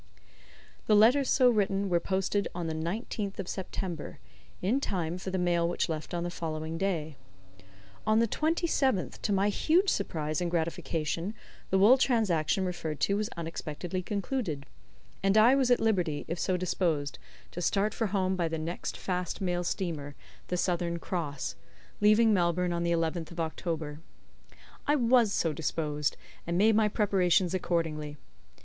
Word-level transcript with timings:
The 0.87 0.95
letters 0.95 1.29
so 1.29 1.47
written 1.51 1.87
were 1.87 1.99
posted 1.99 2.47
on 2.55 2.65
the 2.65 2.73
19th 2.73 3.37
of 3.37 3.47
September, 3.47 4.17
in 4.59 4.79
time 4.79 5.19
for 5.19 5.29
the 5.29 5.37
mail 5.37 5.69
which 5.69 5.89
left 5.89 6.15
on 6.15 6.23
the 6.23 6.31
following 6.31 6.79
day. 6.79 7.17
On 8.07 8.17
the 8.17 8.27
27th, 8.27 9.21
to 9.21 9.31
my 9.31 9.49
huge 9.49 9.89
surprise 9.89 10.41
and 10.41 10.49
gratification, 10.49 11.35
the 11.69 11.77
wool 11.77 11.99
transaction 11.99 12.65
referred 12.65 12.99
to 13.01 13.15
was 13.17 13.29
unexpectedly 13.37 14.01
concluded, 14.01 14.65
and 15.21 15.37
I 15.37 15.53
was 15.53 15.69
at 15.69 15.79
liberty, 15.79 16.25
if 16.27 16.39
so 16.39 16.57
disposed, 16.57 17.19
to 17.51 17.61
start 17.61 17.93
for 17.93 18.07
home 18.07 18.35
by 18.35 18.47
the 18.47 18.57
next 18.57 18.97
fast 18.97 19.39
mail 19.39 19.63
steamer, 19.63 20.15
the 20.47 20.57
Southern 20.57 20.97
Cross, 20.97 21.55
leaving 21.99 22.33
Melbourne 22.33 22.73
on 22.73 22.81
the 22.81 22.91
11th 22.91 23.29
of 23.29 23.39
October. 23.39 23.99
I 24.87 24.95
was 24.95 25.31
so 25.31 25.53
disposed, 25.53 26.17
and 26.47 26.57
made 26.57 26.75
my 26.75 26.87
preparations 26.87 27.53
accordingly. 27.53 28.17